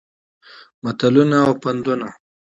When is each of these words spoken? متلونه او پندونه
متلونه 0.83 1.37
او 1.45 1.53
پندونه 1.63 2.09